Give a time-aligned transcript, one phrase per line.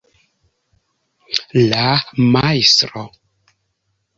[1.69, 1.85] la
[2.33, 3.05] Majstro